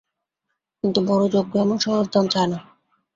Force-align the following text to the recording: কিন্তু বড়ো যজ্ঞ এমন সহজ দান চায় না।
কিন্তু 0.79 0.99
বড়ো 1.07 1.25
যজ্ঞ 1.33 1.53
এমন 1.59 1.77
সহজ 1.85 2.05
দান 2.13 2.25
চায় 2.33 2.49
না। 2.51 2.59